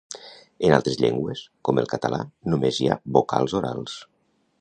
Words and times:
En 0.67 0.71
altres 0.77 0.95
llengües, 1.03 1.43
com 1.69 1.81
el 1.81 1.89
català, 1.91 2.19
només 2.53 2.81
hi 2.81 2.89
ha 2.89 2.97
vocals 3.19 3.55
orals. 3.61 3.99